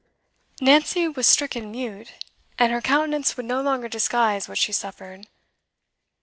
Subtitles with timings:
[0.59, 2.13] Nancy was stricken mute,
[2.57, 5.27] and her countenance would no longer disguise what she suffered.